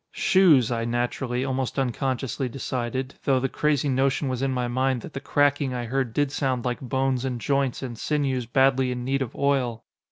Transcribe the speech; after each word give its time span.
"Shoes," 0.13 0.71
I 0.71 0.83
naturally, 0.83 1.45
almost 1.45 1.77
unconsciously 1.77 2.49
decided, 2.49 3.13
though 3.23 3.39
the 3.39 3.47
crazy 3.47 3.87
notion 3.87 4.29
was 4.29 4.41
in 4.41 4.49
my 4.49 4.67
mind 4.67 5.03
that 5.03 5.13
the 5.13 5.19
cracking 5.19 5.75
I 5.75 5.85
heard 5.85 6.11
did 6.11 6.31
sound 6.31 6.65
like 6.65 6.81
bones 6.81 7.23
and 7.23 7.39
joints 7.39 7.83
and 7.83 7.95
sinews 7.95 8.47
badly 8.47 8.91
in 8.91 9.03
need 9.05 9.21
of 9.21 9.35
oil. 9.35 9.83